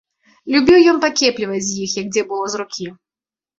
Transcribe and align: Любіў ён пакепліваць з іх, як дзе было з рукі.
Любіў 0.55 0.79
ён 0.93 0.97
пакепліваць 1.03 1.61
з 1.67 1.71
іх, 1.85 1.95
як 2.01 2.11
дзе 2.17 2.27
было 2.35 2.45
з 2.57 2.65
рукі. 2.65 2.85